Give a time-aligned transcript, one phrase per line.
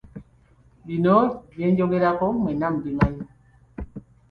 [0.85, 1.17] Bino
[1.51, 3.25] bye njogerako mwenna mubimanyi.